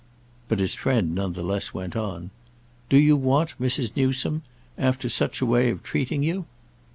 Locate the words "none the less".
1.13-1.75